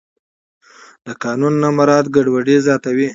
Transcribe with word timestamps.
د 1.05 1.07
قانون 1.23 1.53
نه 1.63 1.69
مراعت 1.77 2.05
ګډوډي 2.15 2.57
زیاتوي 2.67 3.07